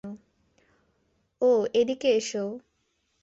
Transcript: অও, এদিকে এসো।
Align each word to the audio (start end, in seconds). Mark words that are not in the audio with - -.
অও, 1.41 1.59
এদিকে 1.73 2.09
এসো। 2.17 2.43